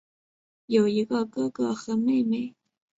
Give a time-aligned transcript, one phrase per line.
[0.65, 2.55] 有一个哥哥和妹妹。